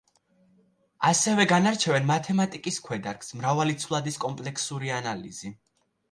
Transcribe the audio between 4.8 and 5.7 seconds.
ანალიზი.